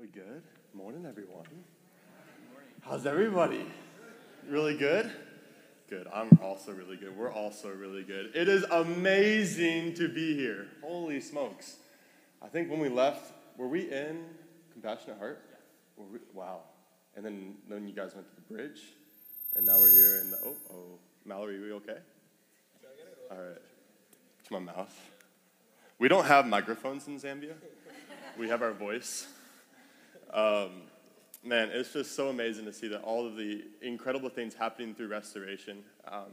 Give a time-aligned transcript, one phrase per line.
[0.00, 0.42] We good?
[0.74, 1.44] Morning, everyone.
[2.82, 3.64] How's everybody?
[4.48, 5.10] Really good?
[5.88, 6.08] Good.
[6.12, 7.16] I'm also really good.
[7.16, 8.32] We're also really good.
[8.34, 10.66] It is amazing to be here.
[10.82, 11.76] Holy smokes.
[12.42, 14.24] I think when we left, were we in
[14.72, 15.44] Compassionate Heart?
[15.96, 16.62] We- wow.
[17.14, 18.80] And then, then you guys went to the bridge,
[19.54, 20.38] and now we're here in the.
[20.44, 20.98] Oh, oh.
[21.24, 21.98] Mallory, are we okay?
[23.30, 23.62] All right.
[24.46, 24.92] To my mouth.
[26.00, 27.54] We don't have microphones in Zambia,
[28.36, 29.28] we have our voice.
[30.32, 30.82] Um,
[31.42, 35.08] man, it's just so amazing to see that all of the incredible things happening through
[35.08, 36.30] restoration um,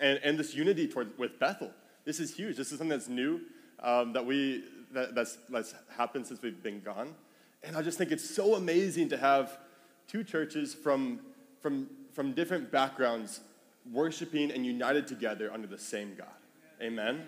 [0.00, 1.70] and, and this unity toward, with Bethel.
[2.04, 2.56] This is huge.
[2.56, 3.40] This is something that's new
[3.80, 7.14] um, that we that, that's, that's happened since we've been gone.
[7.62, 9.58] And I just think it's so amazing to have
[10.06, 11.20] two churches from,
[11.60, 13.40] from, from different backgrounds
[13.92, 16.26] worshiping and united together under the same God.
[16.80, 17.22] Amen.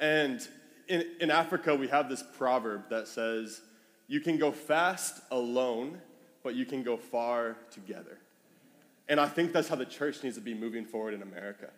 [0.00, 0.46] And
[0.88, 3.60] in, in Africa, we have this proverb that says,
[4.06, 6.00] You can go fast alone,
[6.42, 8.18] but you can go far together.
[9.08, 11.70] And I think that's how the church needs to be moving forward in America.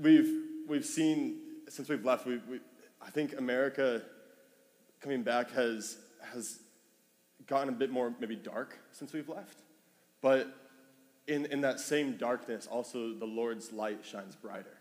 [0.00, 1.36] We've, we've seen,
[1.68, 2.60] since we've left, we, we,
[3.00, 4.02] I think America
[5.00, 5.98] coming back has,
[6.32, 6.60] has
[7.46, 9.58] gotten a bit more maybe dark since we've left.
[10.20, 10.48] But
[11.26, 14.78] in, in that same darkness, also the Lord's light shines brighter.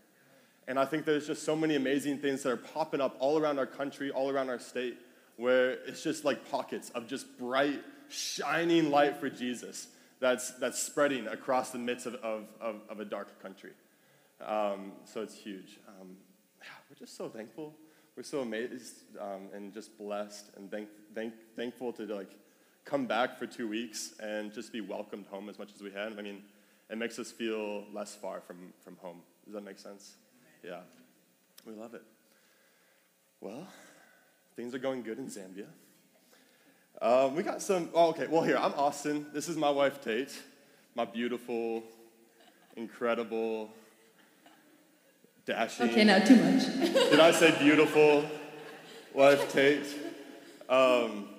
[0.68, 3.58] And I think there's just so many amazing things that are popping up all around
[3.60, 4.98] our country, all around our state,
[5.38, 9.88] where it's just like pockets of just bright, shining light for Jesus
[10.20, 13.72] that's, that's spreading across the midst of, of, of, of a dark country.
[14.46, 15.80] Um, so it's huge.
[15.88, 16.18] Um,
[16.60, 17.76] yeah, we're just so thankful.
[18.16, 22.32] We're so amazed um, and just blessed and thank, thank, thankful to like
[22.84, 26.14] come back for two weeks and just be welcomed home as much as we had.
[26.18, 26.42] I mean,
[26.90, 29.22] it makes us feel less far from, from home.
[29.46, 30.16] Does that make sense?
[30.64, 30.80] Yeah,
[31.66, 32.04] we love it.
[33.40, 33.68] Well,
[34.58, 35.68] things are going good in Zambia.
[37.00, 39.28] Um, we got some, oh, okay, well, here, I'm Austin.
[39.32, 40.36] This is my wife, Tate,
[40.96, 41.84] my beautiful,
[42.76, 43.70] incredible,
[45.46, 45.92] dashing.
[45.92, 46.66] Okay, not too much.
[46.94, 48.26] Did I say beautiful
[49.14, 49.86] wife, Tate?
[50.68, 51.30] Um,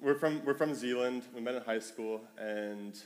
[0.00, 1.24] we're, from, we're from Zeeland.
[1.34, 2.98] We met in high school, and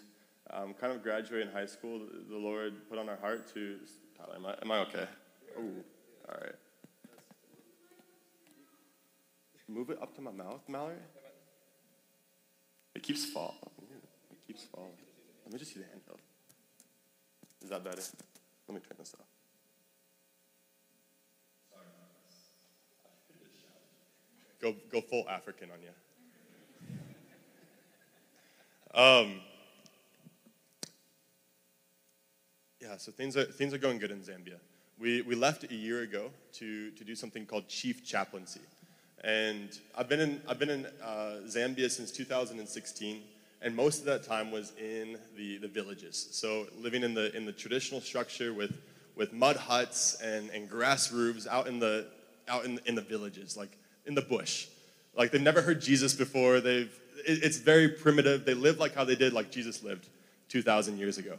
[0.53, 3.79] um, kind of graduating high school, the Lord put on our heart to.
[4.17, 5.09] Tyler, am I, am I okay?
[5.59, 5.83] Ooh,
[6.29, 6.55] all right.
[9.75, 10.95] Move it up to my mouth, Mallory.
[12.95, 13.57] It keeps falling.
[14.31, 14.93] It keeps falling.
[15.45, 16.21] Let me just see the handheld.
[17.61, 18.01] Is that better?
[18.69, 19.27] Let me turn this off.
[24.63, 25.91] Go, go full African on you.
[28.95, 29.41] Um,
[32.81, 34.59] yeah, so things are, things are going good in Zambia.
[35.01, 38.61] We, we left a year ago to, to do something called chief chaplaincy.
[39.25, 43.23] And I've been in, I've been in uh, Zambia since 2016,
[43.63, 46.29] and most of that time was in the, the villages.
[46.31, 48.77] So living in the, in the traditional structure with,
[49.17, 52.07] with mud huts and, and grass roofs out in the,
[52.49, 53.71] out in, in the villages, like
[54.05, 54.67] in the bush.
[55.17, 56.61] Like they've never heard Jesus before.
[56.61, 56.93] They've,
[57.27, 58.45] it, it's very primitive.
[58.45, 60.07] They live like how they did, like Jesus lived
[60.51, 61.39] 2,000 years ago,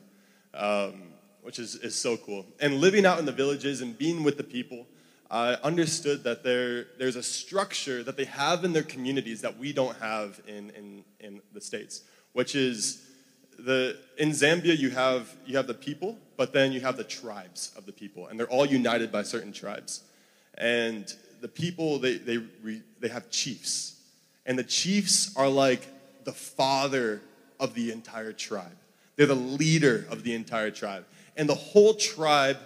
[0.55, 1.03] um,
[1.43, 2.47] which is, is so cool.
[2.59, 4.87] And living out in the villages and being with the people,
[5.35, 9.73] I understood that there, there's a structure that they have in their communities that we
[9.73, 13.05] don't have in, in, in the States, which is
[13.59, 17.73] the, in Zambia, you have, you have the people, but then you have the tribes
[17.75, 20.03] of the people, and they're all united by certain tribes.
[20.57, 23.99] And the people, they, they, re, they have chiefs.
[24.45, 25.85] And the chiefs are like
[26.23, 27.21] the father
[27.59, 28.77] of the entire tribe.
[29.17, 31.03] They're the leader of the entire tribe.
[31.35, 32.57] And the whole tribe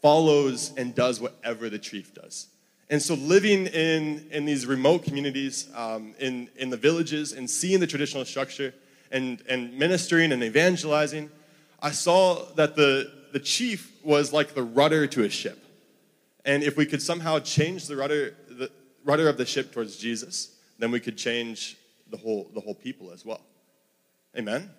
[0.00, 2.48] follows and does whatever the chief does.
[2.90, 7.80] And so, living in, in these remote communities, um, in, in the villages, and seeing
[7.80, 8.72] the traditional structure,
[9.10, 11.30] and, and ministering and evangelizing,
[11.80, 15.62] I saw that the, the chief was like the rudder to a ship.
[16.44, 18.70] And if we could somehow change the rudder, the
[19.04, 21.76] rudder of the ship towards Jesus, then we could change
[22.10, 23.42] the whole, the whole people as well.
[24.36, 24.70] Amen?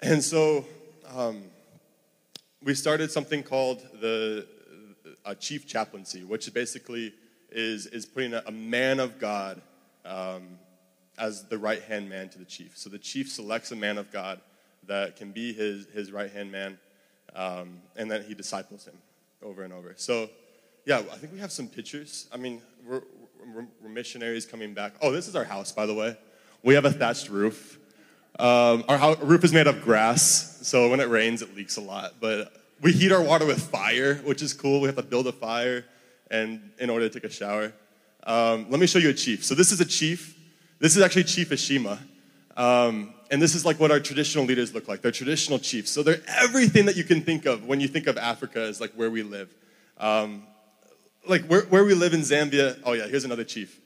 [0.00, 0.64] And so,
[1.14, 1.44] um,
[2.64, 4.46] we started something called the
[5.24, 7.12] uh, chief chaplaincy, which basically
[7.50, 9.60] is, is putting a, a man of God
[10.04, 10.58] um,
[11.18, 12.76] as the right hand man to the chief.
[12.76, 14.40] So the chief selects a man of God
[14.86, 16.78] that can be his, his right hand man,
[17.34, 18.96] um, and then he disciples him
[19.42, 19.94] over and over.
[19.96, 20.30] So,
[20.84, 22.28] yeah, I think we have some pictures.
[22.32, 23.02] I mean, we're,
[23.54, 24.94] we're, we're missionaries coming back.
[25.00, 26.16] Oh, this is our house, by the way.
[26.62, 27.78] We have a thatched roof.
[28.38, 32.14] Um, our roof is made of grass, so when it rains, it leaks a lot.
[32.20, 34.80] But we heat our water with fire, which is cool.
[34.80, 35.84] We have to build a fire
[36.30, 37.72] and in order to take a shower.
[38.24, 39.44] Um, let me show you a chief.
[39.44, 40.38] So this is a chief.
[40.78, 41.98] This is actually Chief Ashima.
[42.56, 45.00] Um, and this is like what our traditional leaders look like.
[45.00, 45.90] They're traditional chiefs.
[45.90, 48.92] So they're everything that you can think of when you think of Africa is like
[48.94, 49.54] where we live.
[49.98, 50.44] Um,
[51.28, 52.80] like where, where we live in Zambia.
[52.84, 53.80] Oh, yeah, here's another chief.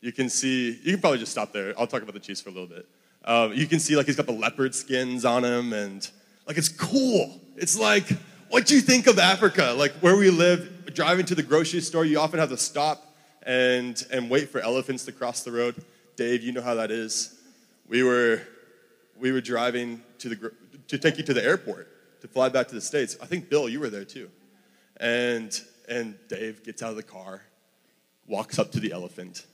[0.00, 1.74] You can see, you can probably just stop there.
[1.78, 2.86] I'll talk about the chiefs for a little bit.
[3.24, 6.08] Um, you can see like he's got the leopard skins on him and
[6.46, 7.40] like it's cool.
[7.56, 8.06] It's like
[8.52, 9.74] what do you think of Africa?
[9.74, 13.02] Like where we live, driving to the grocery store, you often have to stop
[13.44, 15.82] and, and wait for elephants to cross the road.
[16.16, 17.40] Dave, you know how that is.
[17.88, 18.42] We were,
[19.18, 20.52] we were driving to, the,
[20.88, 21.88] to take you to the airport
[22.20, 23.16] to fly back to the States.
[23.22, 24.28] I think, Bill, you were there too.
[24.98, 25.58] And,
[25.88, 27.40] and Dave gets out of the car,
[28.26, 29.46] walks up to the elephant,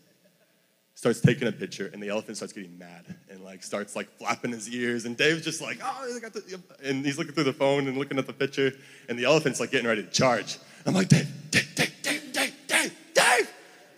[0.99, 4.51] starts taking a picture, and the elephant starts getting mad and like starts like flapping
[4.51, 5.05] his ears.
[5.05, 7.97] And Dave's just like, oh, I got the, and he's looking through the phone and
[7.97, 8.73] looking at the picture,
[9.09, 10.59] and the elephant's like getting ready to charge.
[10.85, 13.51] I'm like, Dave, Dave, Dave, Dave, Dave, Dave, Dave.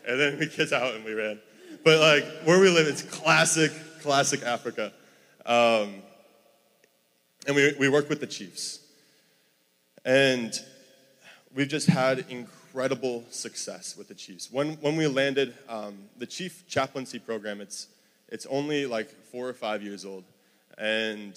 [0.06, 1.40] And then we get out and we ran.
[1.82, 3.72] But like where we live, it's classic,
[4.02, 4.92] classic Africa.
[5.46, 6.02] Um,
[7.46, 8.78] and we, we work with the chiefs.
[10.04, 10.52] And
[11.54, 14.48] we've just had incredible incredible success with the Chiefs.
[14.52, 17.88] When, when we landed, um, the Chief Chaplaincy Program, it's,
[18.28, 20.22] it's only like four or five years old.
[20.78, 21.34] And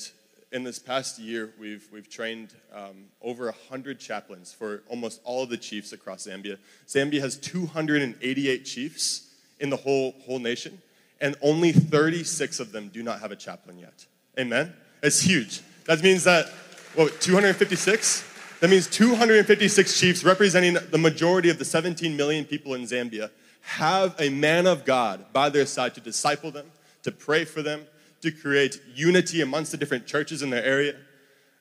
[0.51, 5.49] in this past year, we've, we've trained um, over 100 chaplains for almost all of
[5.49, 6.59] the chiefs across Zambia.
[6.87, 10.83] Zambia has 288 chiefs in the whole, whole nation,
[11.19, 14.05] and only 36 of them do not have a chaplain yet.
[14.37, 14.71] Amen?
[15.01, 15.61] It's huge.
[15.85, 16.49] That means that,
[16.93, 18.32] what, 256?
[18.63, 23.29] That means 256 chiefs representing the majority of the 17 million people in Zambia
[23.59, 26.67] have a man of God by their side to disciple them,
[27.01, 27.85] to pray for them,
[28.21, 30.95] to create unity amongst the different churches in their area.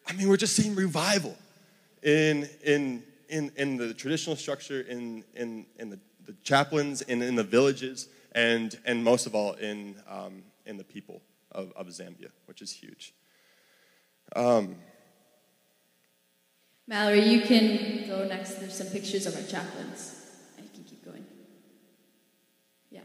[0.06, 1.36] I mean, we're just seeing revival
[2.04, 7.34] in, in, in, in the traditional structure, in, in, in the, the chaplains, in, in
[7.34, 11.20] the villages, and, and most of all in, um, in the people
[11.50, 13.12] of, of Zambia, which is huge.
[14.36, 14.76] Um,
[16.92, 18.60] Mallory, you can go next.
[18.60, 20.14] There's some pictures of our chaplains.
[20.58, 21.24] I can keep going.
[22.90, 23.00] Yeah.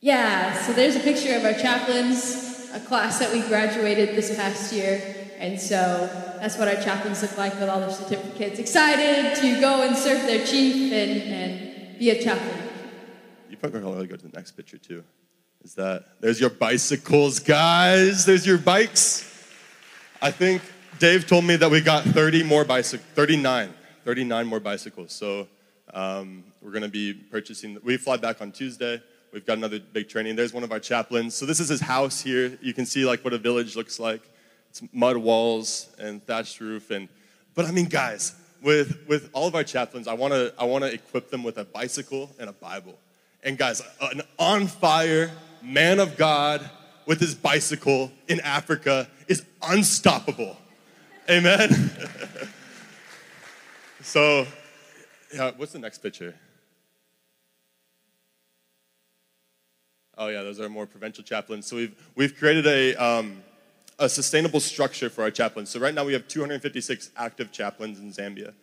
[0.00, 4.72] Yeah, so there's a picture of our chaplains, a class that we graduated this past
[4.72, 5.14] year.
[5.38, 6.10] And so
[6.40, 8.58] that's what our chaplains look like with all their certificates.
[8.58, 12.64] Excited to go and serve their chief and, and be a chaplain.
[13.48, 15.04] You probably want to go to the next picture too.
[15.62, 18.26] Is that there's your bicycles, guys?
[18.26, 19.22] There's your bikes.
[20.20, 20.62] I think
[20.98, 23.72] Dave told me that we got 30 more bicycles, 39,
[24.04, 25.12] 39 more bicycles.
[25.12, 25.46] So
[25.94, 27.78] um, we're going to be purchasing.
[27.84, 29.00] We fly back on Tuesday.
[29.32, 30.34] We've got another big training.
[30.34, 31.36] There's one of our chaplains.
[31.36, 32.58] So this is his house here.
[32.60, 34.22] You can see like what a village looks like.
[34.70, 36.90] It's mud walls and thatched roof.
[36.90, 37.08] And
[37.54, 40.82] but I mean, guys, with with all of our chaplains, I want to I want
[40.82, 42.98] to equip them with a bicycle and a Bible.
[43.44, 45.30] And guys, an on fire
[45.62, 46.68] man of God
[47.06, 50.56] with his bicycle in Africa is unstoppable.
[51.30, 51.68] Amen.
[54.02, 54.46] so,
[55.34, 56.34] yeah, what's the next picture?
[60.16, 61.66] Oh yeah, those are more provincial chaplains.
[61.66, 63.42] So we've we've created a um,
[63.98, 65.68] a sustainable structure for our chaplains.
[65.68, 68.54] So right now we have 256 active chaplains in Zambia,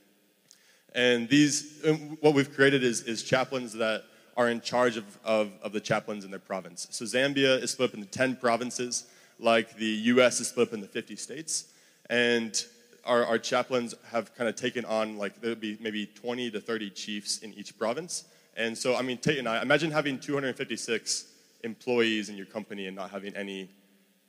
[0.95, 1.85] and these
[2.19, 6.25] what we've created is is chaplains that are in charge of, of, of the chaplains
[6.25, 6.87] in their province.
[6.89, 9.05] So Zambia is split up into 10 provinces,
[9.39, 10.41] like the U.S.
[10.41, 11.71] is split up into 50 states
[12.09, 12.65] and
[13.05, 16.89] our, our chaplains have kind of taken on like there'll be maybe 20 to 30
[16.91, 18.25] chiefs in each province.
[18.57, 21.25] And so i mean tate and i imagine having 256
[21.63, 23.69] employees in your company and not having any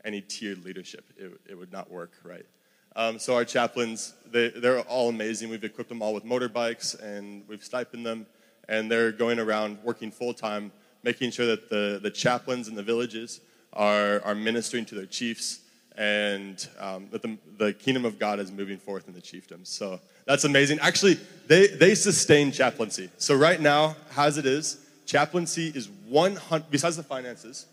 [0.05, 1.05] any tiered leadership.
[1.17, 2.47] It, it would not work right?
[2.95, 5.49] Um, so our chaplains they, they're all amazing.
[5.49, 8.27] We've equipped them all with motorbikes and we've stipend them.
[8.69, 10.73] And they're going around working full-time
[11.05, 13.41] making sure that the, the chaplains in the villages
[13.73, 15.61] are, are ministering to their chiefs
[15.97, 19.69] and um, that the, the kingdom of God is moving forth in the chiefdoms.
[19.69, 20.79] So that's amazing.
[20.81, 23.11] Actually, they, they sustain chaplaincy.
[23.19, 27.67] So right now, as it is, chaplaincy is 100, besides the finances,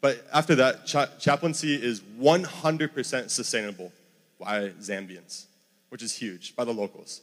[0.00, 3.92] but after that, cha- chaplaincy is 100% sustainable
[4.38, 5.46] by Zambians,
[5.90, 7.20] which is huge, by the locals.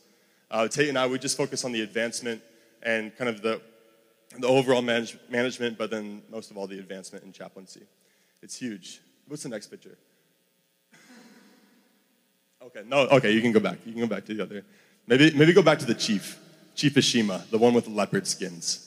[0.50, 2.42] Uh, Tate and I, we just focus on the advancement
[2.84, 3.62] and kind of the,
[4.40, 7.82] the overall manage- management, but then most of all, the advancement in chaplaincy.
[8.42, 9.02] It's huge.
[9.28, 9.98] What's the next picture?
[12.68, 13.78] Okay, no, okay, you can go back.
[13.86, 14.66] You can go back to the other.
[15.08, 16.38] Maybe, maybe go back to the chief,
[16.76, 18.84] Chief Ashima, the one with the leopard skins.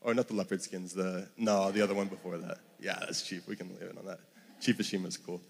[0.00, 2.58] Or not the leopard skins, the, no, the other one before that.
[2.80, 3.46] Yeah, that's Chief.
[3.46, 4.18] We can leave it on that.
[4.60, 5.40] Chief Ishima's cool.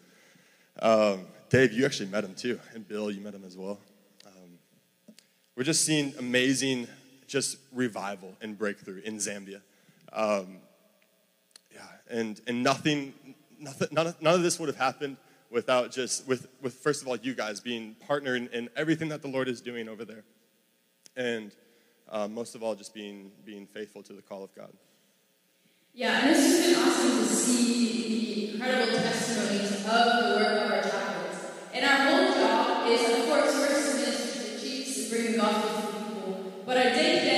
[0.82, 3.78] Um, Dave, you actually met him too, and Bill, you met him as well.
[4.26, 5.16] Um,
[5.56, 6.88] we're just seeing amazing,
[7.26, 9.62] just revival and breakthrough in Zambia.
[10.12, 10.58] Um,
[11.72, 11.80] yeah,
[12.10, 13.14] and and nothing,
[13.58, 15.16] nothing, none of, none of this would have happened
[15.50, 19.28] without just with, with first of all you guys being partnered in everything that the
[19.28, 20.24] lord is doing over there.
[21.16, 21.52] And
[22.08, 24.72] uh, most of all just being being faithful to the call of god.
[25.94, 30.70] Yeah and it's just been awesome to see the incredible testimonies of the work of
[30.72, 31.38] our chaplains.
[31.74, 35.32] And our whole job is of course first to minister to the chiefs and bring
[35.32, 36.52] the gospel to the people.
[36.66, 37.37] But our day-to-day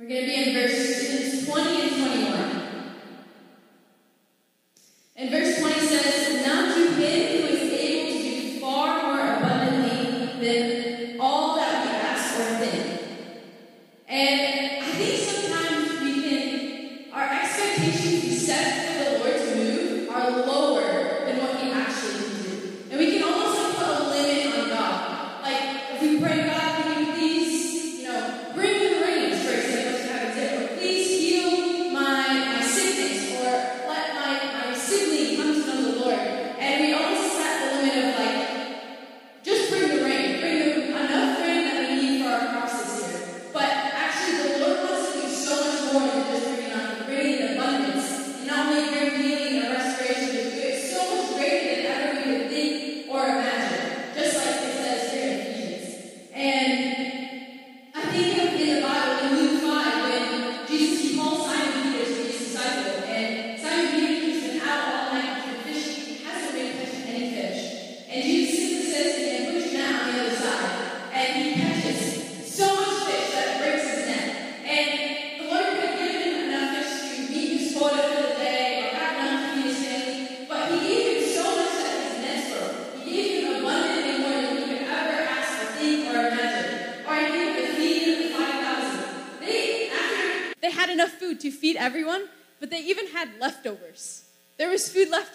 [0.00, 2.47] We're going to be in verses 20 and 21.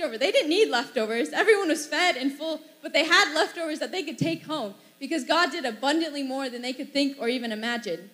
[0.03, 0.17] leftover.
[0.17, 1.29] They didn't need leftovers.
[1.29, 5.23] Everyone was fed and full, but they had leftovers that they could take home because
[5.23, 8.09] God did abundantly more than they could think or even imagine.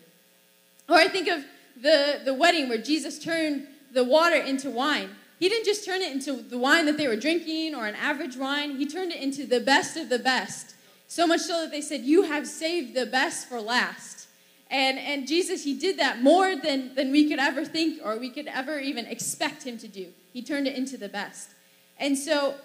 [0.87, 1.43] Or I think of
[1.81, 5.09] the, the wedding where Jesus turned the water into wine.
[5.39, 8.35] He didn't just turn it into the wine that they were drinking or an average
[8.35, 10.75] wine, he turned it into the best of the best.
[11.07, 14.27] So much so that they said, You have saved the best for last.
[14.69, 18.29] And, and Jesus, he did that more than, than we could ever think or we
[18.29, 20.07] could ever even expect him to do.
[20.31, 21.49] He turned it into the best.
[21.99, 22.55] And so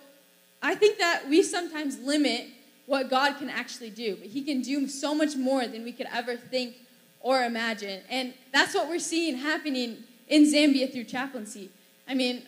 [0.62, 2.46] I think that we sometimes limit
[2.86, 6.06] what God can actually do, but he can do so much more than we could
[6.12, 6.76] ever think
[7.20, 8.02] or imagine.
[8.10, 11.70] And that's what we're seeing happening in Zambia through chaplaincy.
[12.06, 12.42] I mean,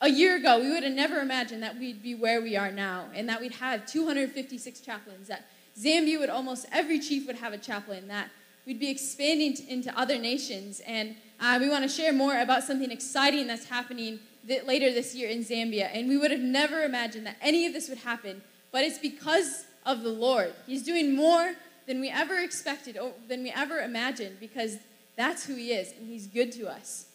[0.00, 3.06] a year ago, we would have never imagined that we'd be where we are now
[3.14, 5.46] and that we'd have 256 chaplains, that
[5.78, 8.30] Zambia would almost every chief would have a chaplain, that
[8.66, 10.80] we'd be expanding into other nations.
[10.86, 14.20] And uh, we want to share more about something exciting that's happening
[14.50, 15.88] th- later this year in Zambia.
[15.94, 18.42] And we would have never imagined that any of this would happen,
[18.72, 20.52] but it's because of the Lord.
[20.66, 21.54] He's doing more
[21.86, 24.78] than we ever expected, than we ever imagined, because
[25.16, 27.06] that's who He is, and He's good to us.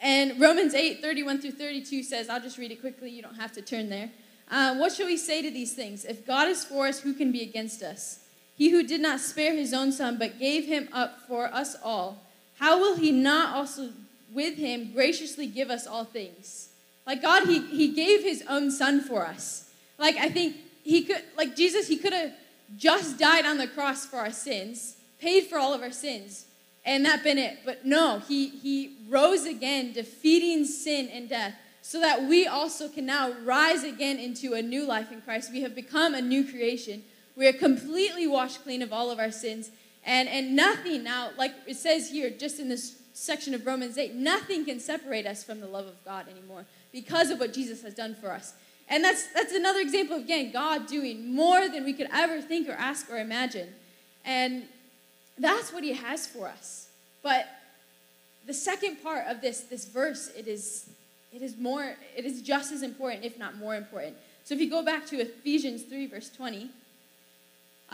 [0.00, 3.52] And Romans 8, 31 through 32 says, I'll just read it quickly, you don't have
[3.52, 4.10] to turn there.
[4.50, 6.04] Uh, what shall we say to these things?
[6.04, 8.18] If God is for us, who can be against us?
[8.56, 12.22] He who did not spare his own son, but gave him up for us all,
[12.58, 13.90] how will he not also
[14.34, 16.70] with him graciously give us all things?
[17.06, 19.70] Like God, he, he gave his own son for us.
[19.98, 22.32] Like I think he could, like Jesus, he could have
[22.76, 26.46] just died on the cross for our sins, paid for all of our sins,
[26.84, 27.58] and that been it.
[27.64, 33.06] But no, he, he rose again, defeating sin and death, so that we also can
[33.06, 35.52] now rise again into a new life in Christ.
[35.52, 37.04] We have become a new creation.
[37.36, 39.70] We are completely washed clean of all of our sins.
[40.04, 44.14] And, and nothing now, like it says here, just in this section of Romans 8,
[44.14, 47.94] nothing can separate us from the love of God anymore because of what Jesus has
[47.94, 48.52] done for us.
[48.88, 52.68] And that's, that's another example of, again, God doing more than we could ever think
[52.68, 53.68] or ask or imagine.
[54.24, 54.64] And
[55.38, 56.88] that's what He has for us.
[57.22, 57.46] But
[58.46, 60.90] the second part of this, this verse, it is,
[61.32, 64.16] it is more, it is just as important, if not more important.
[64.44, 66.68] So if you go back to Ephesians 3, verse 20,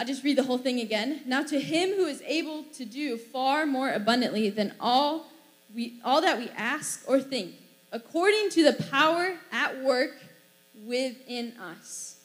[0.00, 1.20] I'll just read the whole thing again.
[1.26, 5.26] Now to him who is able to do far more abundantly than all
[5.74, 7.52] we all that we ask or think,
[7.92, 10.16] according to the power at work
[10.86, 12.16] within us.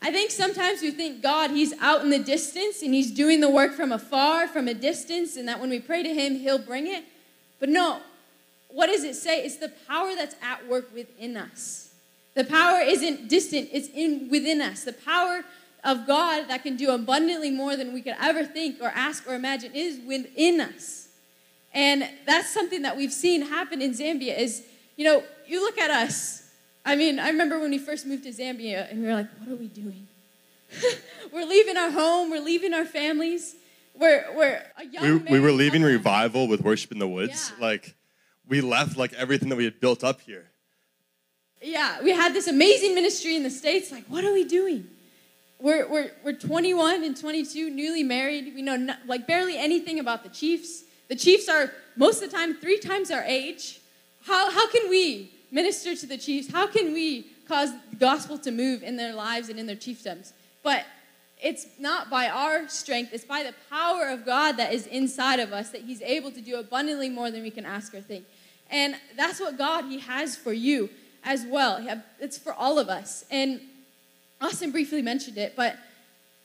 [0.00, 3.50] I think sometimes we think God, He's out in the distance and He's doing the
[3.50, 6.86] work from afar, from a distance, and that when we pray to Him, He'll bring
[6.86, 7.02] it.
[7.58, 7.98] But no,
[8.68, 9.44] what does it say?
[9.44, 11.86] It's the power that's at work within us.
[12.34, 14.84] The power isn't distant, it's in within us.
[14.84, 15.42] The power
[15.84, 19.34] of God that can do abundantly more than we could ever think or ask or
[19.34, 21.08] imagine is within us.
[21.72, 24.64] And that's something that we've seen happen in Zambia is,
[24.96, 26.50] you know, you look at us.
[26.84, 29.50] I mean, I remember when we first moved to Zambia and we were like, what
[29.50, 30.08] are we doing?
[31.32, 33.56] we're leaving our home, we're leaving our families.
[33.94, 37.52] We're, we're a young We, we were leaving revival with worship in the woods.
[37.58, 37.66] Yeah.
[37.66, 37.94] Like,
[38.48, 40.46] we left like everything that we had built up here.
[41.62, 43.90] Yeah, we had this amazing ministry in the States.
[43.90, 44.88] Like, what are we doing?
[45.58, 48.54] We're, we're, we're 21 and 22, newly married.
[48.54, 50.84] We know no, like barely anything about the Chiefs.
[51.08, 53.80] The Chiefs are most of the time three times our age.
[54.24, 56.52] How, how can we minister to the Chiefs?
[56.52, 60.32] How can we cause the gospel to move in their lives and in their chiefdoms?
[60.62, 60.84] But
[61.42, 65.52] it's not by our strength, it's by the power of God that is inside of
[65.52, 68.26] us that He's able to do abundantly more than we can ask or think.
[68.70, 70.90] And that's what God He has for you
[71.24, 72.02] as well.
[72.20, 73.24] It's for all of us.
[73.30, 73.60] And
[74.40, 75.76] Austin briefly mentioned it, but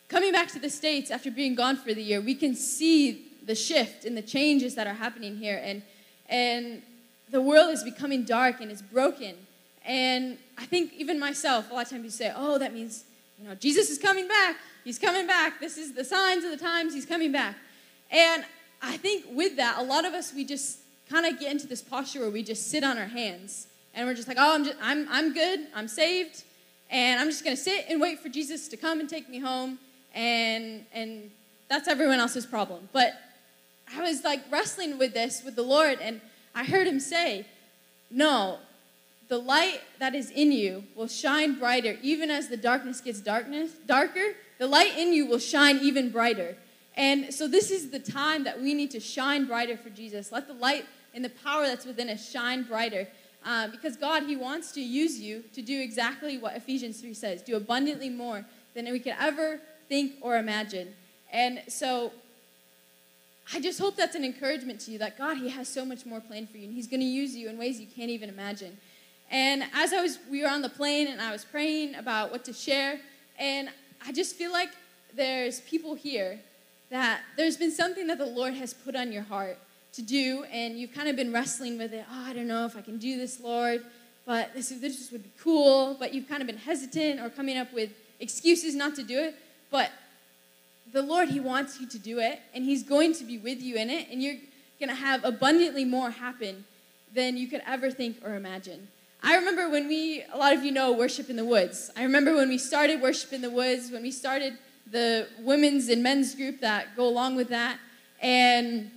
[0.07, 3.55] coming back to the States after being gone for the year, we can see the
[3.55, 5.59] shift and the changes that are happening here.
[5.63, 5.81] And,
[6.29, 6.81] and
[7.29, 9.35] the world is becoming dark and it's broken.
[9.85, 13.05] And I think even myself, a lot of times you say, oh, that means,
[13.39, 14.57] you know, Jesus is coming back.
[14.83, 15.59] He's coming back.
[15.59, 16.93] This is the signs of the times.
[16.93, 17.55] He's coming back.
[18.11, 18.45] And
[18.81, 21.81] I think with that, a lot of us, we just kind of get into this
[21.81, 24.77] posture where we just sit on our hands and we're just like, oh, I'm, just,
[24.81, 25.67] I'm, I'm good.
[25.75, 26.43] I'm saved.
[26.91, 29.39] And I'm just going to sit and wait for Jesus to come and take me
[29.39, 29.79] home.
[30.13, 31.31] And, and
[31.69, 32.89] that's everyone else's problem.
[32.91, 33.13] But
[33.95, 36.21] I was like wrestling with this with the Lord, and
[36.53, 37.45] I heard him say,
[38.09, 38.59] No,
[39.29, 43.71] the light that is in you will shine brighter, even as the darkness gets darkness,
[43.85, 44.35] darker.
[44.59, 46.57] The light in you will shine even brighter.
[46.95, 50.31] And so this is the time that we need to shine brighter for Jesus.
[50.31, 53.07] Let the light and the power that's within us shine brighter.
[53.43, 57.41] Uh, because God, He wants to use you to do exactly what Ephesians 3 says
[57.41, 60.89] do abundantly more than we could ever think or imagine.
[61.31, 62.11] And so
[63.53, 66.21] I just hope that's an encouragement to you that God, He has so much more
[66.21, 68.77] planned for you, and He's going to use you in ways you can't even imagine.
[69.29, 72.45] And as I was, we were on the plane, and I was praying about what
[72.45, 72.99] to share,
[73.39, 73.69] and
[74.05, 74.69] I just feel like
[75.15, 76.39] there's people here
[76.89, 79.57] that there's been something that the Lord has put on your heart
[79.93, 82.05] to do, and you've kind of been wrestling with it.
[82.09, 83.83] Oh, I don't know if I can do this, Lord,
[84.25, 85.95] but this, this would be cool.
[85.99, 89.35] But you've kind of been hesitant or coming up with excuses not to do it,
[89.69, 89.91] but
[90.91, 93.75] the Lord, He wants you to do it, and He's going to be with you
[93.75, 94.37] in it, and you're
[94.79, 96.65] going to have abundantly more happen
[97.13, 98.87] than you could ever think or imagine.
[99.23, 101.91] I remember when we, a lot of you know, Worship in the Woods.
[101.95, 104.57] I remember when we started Worship in the Woods, when we started
[104.89, 107.77] the women's and men's group that go along with that.
[108.21, 108.89] And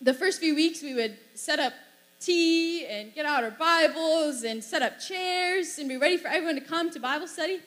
[0.00, 1.72] the first few weeks, we would set up
[2.20, 6.54] tea and get out our Bibles and set up chairs and be ready for everyone
[6.56, 7.60] to come to Bible study.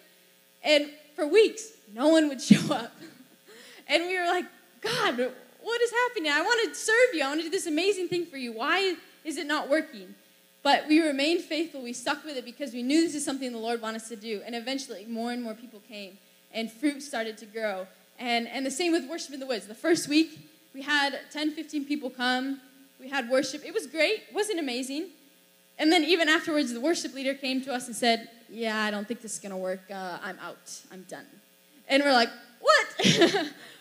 [0.63, 2.93] And for weeks, no one would show up.
[3.87, 4.45] and we were like,
[4.81, 6.31] God, what is happening?
[6.31, 7.23] I want to serve you.
[7.23, 8.53] I want to do this amazing thing for you.
[8.53, 10.15] Why is it not working?
[10.63, 11.81] But we remained faithful.
[11.81, 14.15] We stuck with it because we knew this is something the Lord wanted us to
[14.15, 14.41] do.
[14.45, 16.17] And eventually, more and more people came,
[16.53, 17.87] and fruit started to grow.
[18.19, 19.65] And, and the same with Worship in the Woods.
[19.65, 22.59] The first week, we had 10, 15 people come.
[22.99, 23.65] We had worship.
[23.65, 24.23] It was great.
[24.29, 25.07] It wasn't amazing.
[25.77, 29.07] And then, even afterwards, the worship leader came to us and said, Yeah, I don't
[29.07, 29.81] think this is going to work.
[29.89, 30.79] Uh, I'm out.
[30.91, 31.25] I'm done.
[31.87, 32.29] And we're like,
[32.59, 32.87] What?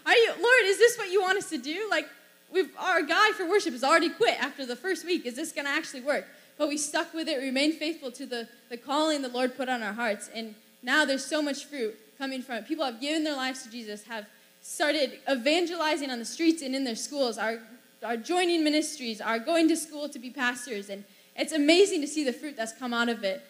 [0.06, 1.86] Are you, Lord, is this what you want us to do?
[1.90, 2.08] Like,
[2.50, 5.26] we've, our guy for worship has already quit after the first week.
[5.26, 6.26] Is this going to actually work?
[6.60, 9.70] but we stuck with it, We remained faithful to the, the calling the Lord put
[9.70, 10.28] on our hearts.
[10.34, 12.68] And now there's so much fruit coming from it.
[12.68, 14.26] People have given their lives to Jesus, have
[14.62, 17.58] started evangelizing on the streets and in their schools, are,
[18.04, 20.90] are joining ministries, are going to school to be pastors.
[20.90, 21.04] And
[21.36, 23.42] it's amazing to see the fruit that's come out of it.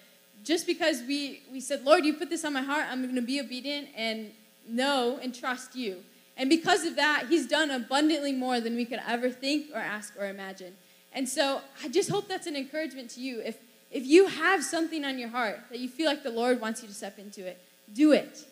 [0.43, 3.23] Just because we, we said, Lord, you put this on my heart, I'm going to
[3.23, 4.31] be obedient and
[4.69, 5.99] know and trust you.
[6.37, 10.15] And because of that, He's done abundantly more than we could ever think or ask
[10.19, 10.75] or imagine.
[11.13, 13.43] And so I just hope that's an encouragement to you.
[13.45, 13.59] If,
[13.91, 16.89] if you have something on your heart that you feel like the Lord wants you
[16.89, 17.61] to step into it,
[17.93, 18.47] do it.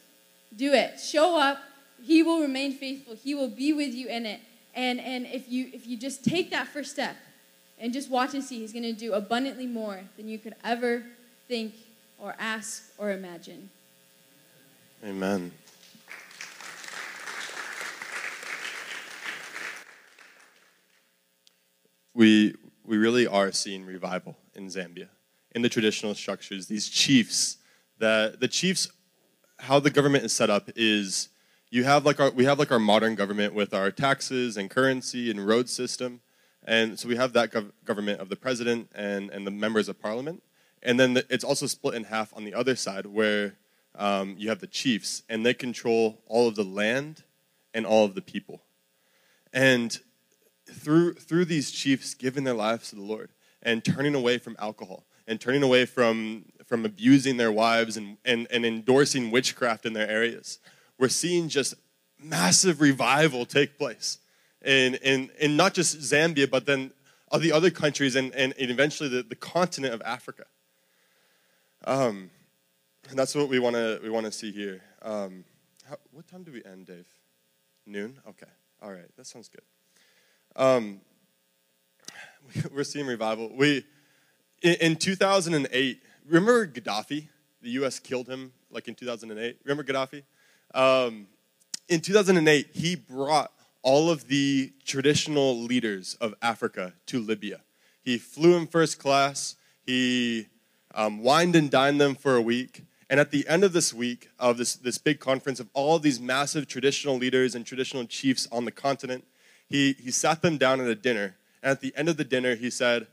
[0.55, 1.01] Do it.
[1.01, 1.59] Show up.
[2.03, 3.15] He will remain faithful.
[3.17, 4.41] He will be with you in it.
[4.75, 7.17] And, and if, you, if you just take that first step
[7.79, 11.05] and just watch and see, He's going to do abundantly more than you could ever
[11.49, 11.75] think
[12.19, 13.71] or ask or imagine.
[15.05, 15.53] Amen.
[22.19, 25.09] we, we really are seeing revival in Zambia,
[25.53, 26.67] in the traditional structures.
[26.67, 27.59] These chiefs,
[27.99, 28.89] that the chiefs,
[29.61, 31.29] how the government is set up is
[31.71, 35.31] you have like our, we have like our modern government with our taxes and currency
[35.31, 36.21] and road system.
[36.65, 40.01] And so we have that gov- government of the president and, and the members of
[40.01, 40.43] parliament.
[40.83, 43.57] And then the, it's also split in half on the other side where
[43.95, 47.25] um, you have the chiefs and they control all of the land
[47.75, 48.63] and all of the people.
[49.53, 49.99] And
[50.71, 53.31] through, through these chiefs giving their lives to the Lord
[53.63, 58.47] and turning away from alcohol and turning away from, from abusing their wives and, and,
[58.51, 60.59] and endorsing witchcraft in their areas,
[60.99, 61.75] we're seeing just
[62.21, 64.19] massive revival take place
[64.65, 66.93] in, in, in not just Zambia, but then
[67.31, 70.45] of the other countries and, and, eventually the, the continent of Africa.
[71.85, 72.31] Um,
[73.09, 74.83] and that's what we want to we want to see here.
[75.03, 75.45] Um,
[75.89, 77.07] how, what time do we end, Dave?
[77.87, 78.19] Noon.
[78.29, 78.51] Okay.
[78.83, 79.15] All right.
[79.17, 79.63] That sounds good.
[80.57, 81.01] Um,
[82.73, 83.51] we're seeing revival.
[83.55, 83.85] We
[84.63, 86.03] in, in 2008.
[86.27, 87.29] Remember Gaddafi?
[87.63, 87.99] The U.S.
[87.99, 89.59] killed him like in 2008.
[89.65, 90.23] Remember Gaddafi?
[90.75, 91.27] Um,
[91.89, 93.53] in 2008, he brought
[93.83, 97.61] all of the traditional leaders of Africa to Libya.
[98.03, 99.57] He flew in first class.
[99.87, 100.49] He
[100.95, 102.85] um, wined and dined them for a week.
[103.11, 106.03] And at the end of this week, of this, this big conference of all of
[106.03, 109.25] these massive traditional leaders and traditional chiefs on the continent,
[109.67, 111.37] he, he sat them down at a dinner.
[111.63, 113.07] And at the end of the dinner, he said,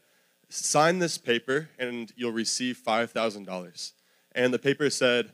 [0.50, 3.92] Sign this paper and you'll receive $5,000.
[4.34, 5.32] And the paper said,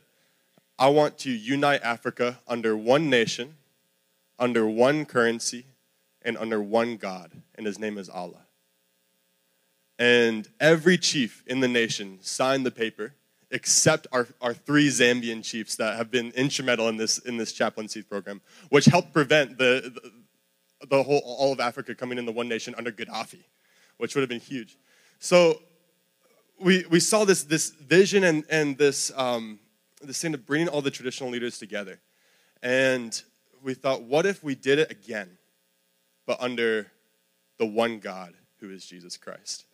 [0.82, 3.54] I want to unite Africa under one nation,
[4.36, 5.64] under one currency,
[6.22, 7.30] and under one God.
[7.54, 8.44] And his name is Allah.
[9.96, 13.14] And every chief in the nation signed the paper
[13.52, 18.02] except our, our three Zambian chiefs that have been instrumental in this, in this chaplaincy
[18.02, 18.40] program,
[18.70, 20.10] which helped prevent the, the
[20.88, 23.44] the whole all of Africa coming in the one nation under Gaddafi,
[23.98, 24.76] which would have been huge.
[25.20, 25.60] So
[26.60, 29.60] we, we saw this, this vision and, and this, um,
[30.02, 32.00] this thing of bringing all the traditional leaders together.
[32.62, 33.20] And
[33.62, 35.38] we thought, what if we did it again,
[36.26, 36.88] but under
[37.58, 39.64] the one God who is Jesus Christ?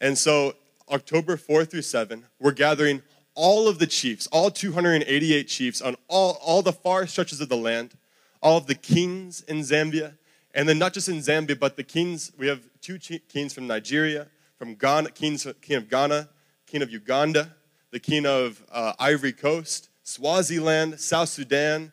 [0.00, 0.54] And so,
[0.90, 3.02] October 4 through 7, we're gathering
[3.34, 7.56] all of the chiefs, all 288 chiefs on all, all the far stretches of the
[7.56, 7.94] land
[8.40, 10.16] all of the kings in Zambia.
[10.54, 14.26] And then not just in Zambia, but the kings, we have two kings from Nigeria,
[14.56, 16.28] from Ghana, kings, king of Ghana,
[16.66, 17.54] king of Uganda,
[17.90, 21.92] the king of uh, Ivory Coast, Swaziland, South Sudan,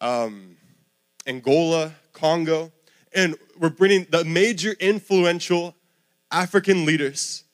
[0.00, 0.56] um,
[1.26, 2.72] Angola, Congo.
[3.14, 5.74] And we're bringing the major influential
[6.30, 7.44] African leaders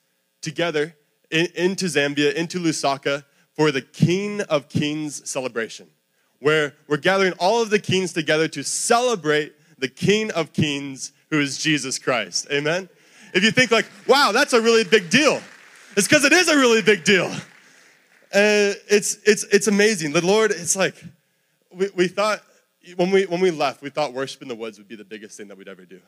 [0.41, 0.95] together
[1.31, 5.87] in, into Zambia, into Lusaka, for the King of Kings celebration,
[6.39, 11.41] where we're gathering all of the kings together to celebrate the King of Kings, who
[11.41, 12.47] is Jesus Christ.
[12.51, 12.89] Amen?
[13.35, 15.43] If you think, like, wow, that's a really big deal,
[15.97, 17.31] it's because it is a really big deal.
[18.33, 20.13] Uh, it's, it's, it's amazing.
[20.13, 20.95] The Lord, it's like,
[21.73, 22.43] we, we thought,
[22.95, 25.37] when we, when we left, we thought worship in the woods would be the biggest
[25.37, 26.01] thing that we'd ever do.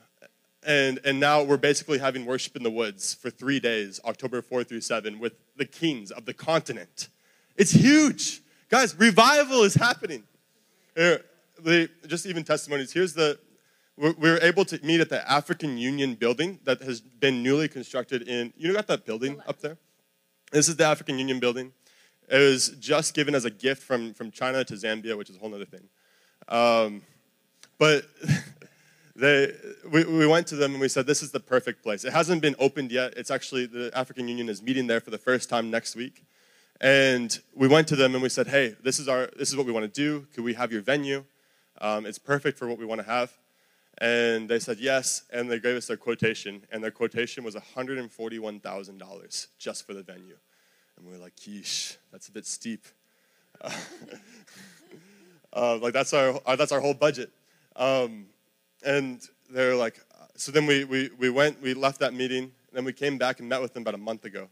[0.65, 4.63] And, and now we're basically having worship in the woods for three days, October 4
[4.63, 7.09] through 7, with the kings of the continent.
[7.57, 8.41] It's huge.
[8.69, 10.23] Guys, revival is happening.
[10.95, 11.25] Here,
[11.61, 12.93] the, just even testimonies.
[12.93, 13.39] Here's the,
[13.97, 18.23] we were able to meet at the African Union building that has been newly constructed
[18.29, 19.77] in, you know got that building up there?
[20.53, 21.73] This is the African Union building.
[22.33, 25.39] It was just given as a gift from, from China to Zambia, which is a
[25.39, 25.87] whole other thing.
[26.49, 27.03] Um,
[27.79, 28.07] but
[29.17, 29.53] they,
[29.91, 32.05] we, we went to them and we said, This is the perfect place.
[32.05, 33.13] It hasn't been opened yet.
[33.19, 36.25] It's actually, the African Union is meeting there for the first time next week.
[36.81, 39.67] And we went to them and we said, Hey, this is, our, this is what
[39.67, 40.27] we want to do.
[40.35, 41.25] Could we have your venue?
[41.83, 43.37] Um, it's perfect for what we want to have.
[43.99, 49.47] And they said yes, and they gave us their quotation, and their quotation was $141,000
[49.59, 50.37] just for the venue.
[51.03, 52.85] And we're like, yeesh, that's a bit steep.
[55.53, 57.33] uh, like, that's our, uh, that's our whole budget.
[57.75, 58.27] Um,
[58.85, 60.01] and they're like,
[60.37, 63.41] so then we, we, we went, we left that meeting, and then we came back
[63.41, 64.49] and met with them about a month ago.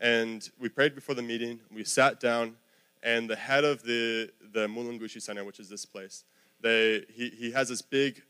[0.00, 2.56] And we prayed before the meeting, we sat down,
[3.04, 6.24] and the head of the, the Mulungushi Center, which is this place,
[6.60, 8.22] they, he, he has this big,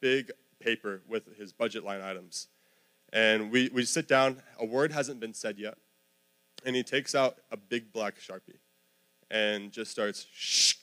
[0.00, 2.46] big paper with his budget line items.
[3.12, 5.78] And we, we sit down, a word hasn't been said yet,
[6.64, 8.58] and he takes out a big black sharpie
[9.30, 10.74] and just starts shh,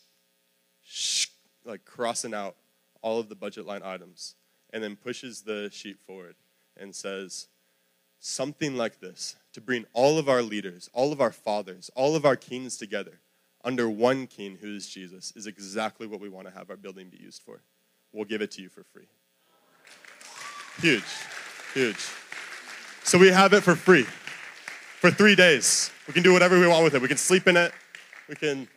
[0.83, 1.27] shh,
[1.63, 2.55] like crossing out
[3.01, 4.35] all of the budget line items,
[4.71, 6.35] and then pushes the sheet forward
[6.77, 7.47] and says,
[8.19, 12.25] Something like this to bring all of our leaders, all of our fathers, all of
[12.25, 13.19] our kings together
[13.63, 17.09] under one king who is Jesus is exactly what we want to have our building
[17.09, 17.61] be used for.
[18.13, 19.07] We'll give it to you for free.
[20.79, 21.03] Huge,
[21.73, 22.03] huge.
[23.03, 24.07] So we have it for free
[24.99, 25.91] for three days.
[26.07, 27.01] We can do whatever we want with it.
[27.01, 27.71] We can sleep in it.
[28.27, 28.67] We can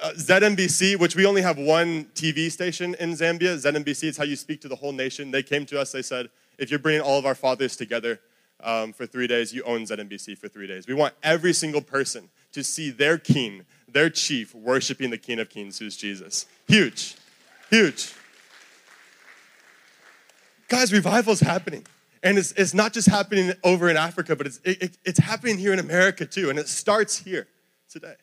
[0.00, 4.36] uh, ZNBC, which we only have one TV station in Zambia, ZNBC, is how you
[4.36, 5.30] speak to the whole nation.
[5.30, 8.20] They came to us, they said, if you're bringing all of our fathers together
[8.62, 10.86] um, for three days, you own ZNBC for three days.
[10.86, 15.48] We want every single person to see their king, their chief, worshiping the King of
[15.48, 16.46] Kings, who's Jesus.
[16.68, 17.16] Huge,
[17.68, 18.14] huge.
[20.68, 21.84] Guys, revival is happening.
[22.22, 25.72] And it's, it's not just happening over in Africa, but it's, it, it's happening here
[25.72, 26.50] in America too.
[26.50, 27.48] And it starts here
[27.88, 28.14] today.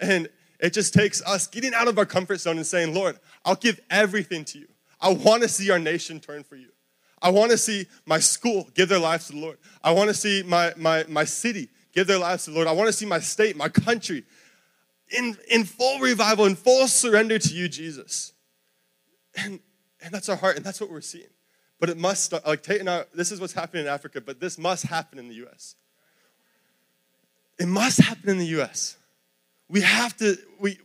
[0.00, 3.54] And it just takes us getting out of our comfort zone and saying, Lord, I'll
[3.54, 4.68] give everything to you.
[5.00, 6.68] I want to see our nation turn for you.
[7.20, 9.58] I want to see my school give their lives to the Lord.
[9.82, 12.66] I want to see my, my, my city give their lives to the Lord.
[12.66, 14.24] I want to see my state, my country
[15.12, 18.32] in, in full revival, in full surrender to you, Jesus.
[19.36, 19.60] And,
[20.00, 21.26] and that's our heart, and that's what we're seeing.
[21.82, 24.38] But it must start, like Tate and I, this is what's happening in Africa, but
[24.38, 25.74] this must happen in the US.
[27.58, 28.96] It must happen in the US.
[29.68, 30.78] We have to, we,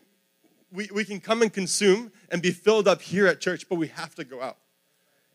[0.71, 3.89] we, we can come and consume and be filled up here at church, but we
[3.89, 4.57] have to go out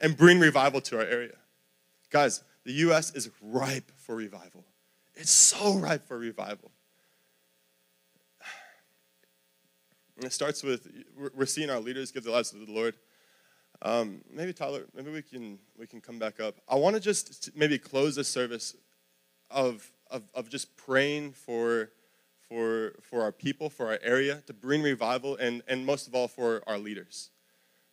[0.00, 1.36] and bring revival to our area.
[2.10, 4.64] Guys, the US is ripe for revival.
[5.14, 6.72] It's so ripe for revival.
[10.16, 10.88] And it starts with
[11.36, 12.96] we're seeing our leaders give their lives to the Lord.
[13.82, 16.54] Um, maybe Tyler, maybe we can we can come back up.
[16.68, 18.76] I want to just maybe close this service
[19.50, 21.90] of, of of just praying for
[22.52, 26.28] for, for our people, for our area, to bring revival, and, and most of all
[26.28, 27.30] for our leaders.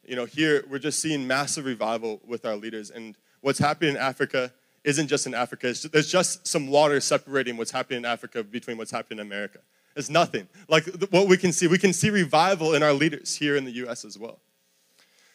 [0.04, 3.98] You know, here we're just seeing massive revival with our leaders, and what's happening in
[3.98, 4.52] Africa
[4.84, 5.70] isn't just in Africa.
[5.70, 9.60] It's, there's just some water separating what's happening in Africa between what's happening in America.
[9.96, 10.48] It's nothing.
[10.68, 13.72] Like what we can see, we can see revival in our leaders here in the
[13.72, 14.04] U.S.
[14.04, 14.40] as well.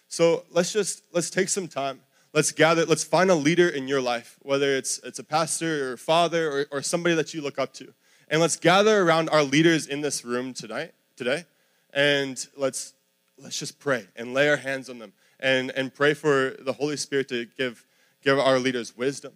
[0.09, 2.01] So let's just let's take some time.
[2.33, 2.85] Let's gather.
[2.85, 6.67] Let's find a leader in your life, whether it's it's a pastor or father or,
[6.71, 7.93] or somebody that you look up to
[8.29, 11.45] and let's gather around our leaders in this room tonight, today,
[11.93, 12.95] and let's
[13.39, 16.97] let's just pray and lay our hands on them and, and pray for the Holy
[16.97, 17.85] Spirit to give,
[18.23, 19.33] give our leaders wisdom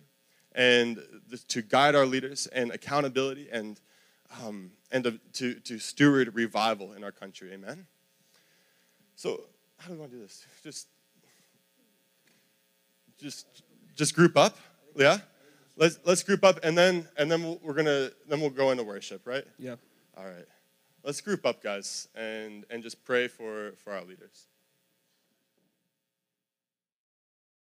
[0.53, 1.03] and
[1.49, 3.81] to guide our leaders and accountability and,
[4.43, 7.53] um, and to, to, to steward revival in our country.
[7.53, 7.87] Amen?
[9.17, 9.43] So,
[9.79, 10.47] how do we want to do this?
[10.63, 10.89] Just,
[13.19, 13.47] just,
[13.95, 14.57] just group up?
[14.97, 15.19] Yeah?
[15.79, 19.27] let's let's group up and then and then we're gonna then we'll go into worship,
[19.27, 19.45] right?
[19.59, 19.77] Yeah.
[20.17, 20.47] All right.
[21.05, 24.48] Let's group up, guys, and and just pray for for our leaders.